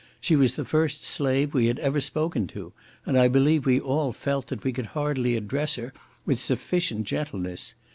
She 0.19 0.35
was 0.35 0.55
the 0.55 0.65
first 0.65 1.03
slave 1.03 1.53
we 1.53 1.67
had 1.67 1.77
ever 1.77 2.01
spoken 2.01 2.47
to, 2.47 2.73
and 3.05 3.15
I 3.15 3.27
believe 3.27 3.67
we 3.67 3.79
all 3.79 4.11
felt 4.13 4.47
that 4.47 4.63
we 4.63 4.73
could 4.73 4.87
hardly 4.97 5.35
address 5.35 5.75
her 5.75 5.93
with 6.25 6.41
sufficient 6.41 7.05
gentleness. 7.05 7.75